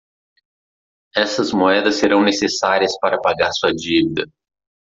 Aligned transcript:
Estas 1.15 1.51
moedas 1.53 1.93
serão 1.97 2.23
necessárias 2.23 2.97
para 2.99 3.21
pagar 3.21 3.51
sua 3.51 3.71
dívida. 3.71 4.23